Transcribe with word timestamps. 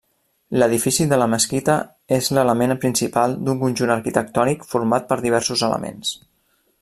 L'edifici 0.61 1.05
de 1.11 1.19
la 1.23 1.27
mesquita 1.33 1.75
és 2.17 2.29
l'element 2.37 2.73
principal 2.85 3.37
d'un 3.49 3.61
conjunt 3.65 3.95
arquitectònic 3.99 4.69
format 4.75 5.09
per 5.13 5.23
diversos 5.27 5.67
elements. 5.69 6.19